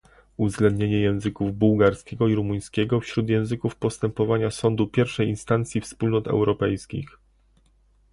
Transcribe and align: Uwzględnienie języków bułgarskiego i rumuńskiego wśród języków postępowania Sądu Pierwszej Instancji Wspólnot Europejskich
Uwzględnienie 0.37 0.99
języków 1.01 1.57
bułgarskiego 1.57 2.27
i 2.27 2.35
rumuńskiego 2.35 2.99
wśród 2.99 3.29
języków 3.29 3.75
postępowania 3.75 4.51
Sądu 4.51 4.87
Pierwszej 4.87 5.29
Instancji 5.29 5.81
Wspólnot 5.81 6.27
Europejskich 6.27 7.17